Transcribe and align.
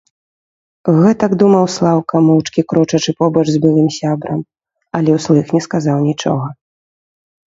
Гэтак 0.99 1.31
думаў 1.41 1.65
Слаўка, 1.73 2.15
моўчкі 2.27 2.61
крочачы 2.71 3.11
побач 3.19 3.43
з 3.51 3.57
былым 3.65 3.89
сябрам, 3.99 4.39
але 5.01 5.09
ўслых 5.17 5.45
не 5.59 5.61
сказаў 5.67 5.97
нічога. 6.09 6.47